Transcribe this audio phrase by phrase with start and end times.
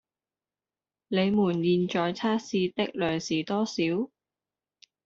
[1.09, 4.09] 你們現在測試的量是多少？